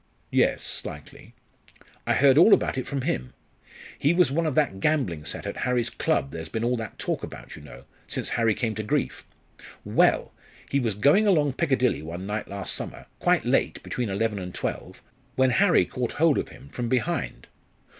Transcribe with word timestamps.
"Yes 0.31 0.63
slightly." 0.63 1.35
"I 2.07 2.15
heard 2.15 2.35
all 2.39 2.55
about 2.55 2.75
it 2.75 2.87
from 2.87 3.01
him. 3.01 3.33
He 3.99 4.15
was 4.15 4.31
one 4.31 4.47
of 4.47 4.55
that 4.55 4.79
gambling 4.79 5.25
set 5.25 5.45
at 5.45 5.57
Harry's 5.57 5.91
club 5.91 6.31
there's 6.31 6.49
been 6.49 6.63
all 6.63 6.75
that 6.77 6.97
talk 6.97 7.21
about 7.21 7.55
you 7.55 7.61
know, 7.61 7.83
since 8.07 8.29
Harry 8.29 8.55
came 8.55 8.73
to 8.73 8.81
grief. 8.81 9.23
Well! 9.85 10.31
he 10.71 10.79
was 10.79 10.95
going 10.95 11.27
along 11.27 11.53
Piccadilly 11.53 12.01
one 12.01 12.25
night 12.25 12.47
last 12.47 12.73
summer, 12.73 13.05
quite 13.19 13.45
late, 13.45 13.83
between 13.83 14.09
eleven 14.09 14.39
and 14.39 14.55
twelve, 14.55 15.03
when 15.35 15.51
Harry 15.51 15.85
caught 15.85 16.13
hold 16.13 16.39
of 16.39 16.49
him 16.49 16.69
from 16.69 16.89
behind. 16.89 17.45